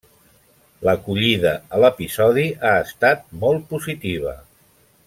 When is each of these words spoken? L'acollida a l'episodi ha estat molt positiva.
L'acollida 0.87 1.51
a 1.77 1.83
l'episodi 1.83 2.47
ha 2.71 2.75
estat 2.89 3.23
molt 3.45 3.71
positiva. 3.77 4.37